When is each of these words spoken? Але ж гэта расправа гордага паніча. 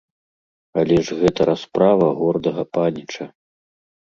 Але 0.83 0.97
ж 1.09 1.17
гэта 1.19 1.41
расправа 1.49 2.09
гордага 2.23 2.63
паніча. 2.79 3.29